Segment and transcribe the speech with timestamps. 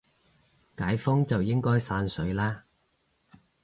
[0.75, 2.63] 解封就應該散水啦